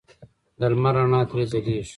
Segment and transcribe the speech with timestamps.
[0.59, 1.83] د لمر رڼا ترې ځلېږي.